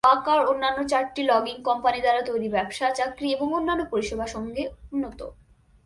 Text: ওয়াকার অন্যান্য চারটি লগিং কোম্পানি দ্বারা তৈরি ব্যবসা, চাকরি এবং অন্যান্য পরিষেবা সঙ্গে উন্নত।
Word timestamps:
ওয়াকার 0.03 0.39
অন্যান্য 0.45 0.79
চারটি 0.87 1.21
লগিং 1.23 1.55
কোম্পানি 1.63 1.99
দ্বারা 2.01 2.21
তৈরি 2.21 2.47
ব্যবসা, 2.49 2.85
চাকরি 2.91 3.27
এবং 3.31 3.47
অন্যান্য 3.53 3.83
পরিষেবা 3.91 4.25
সঙ্গে 4.27 4.63
উন্নত। 4.91 5.19